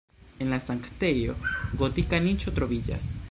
En 0.45 0.49
la 0.53 0.57
sanktejo 0.67 1.37
gotika 1.83 2.23
niĉo 2.29 2.57
troviĝas. 2.59 3.13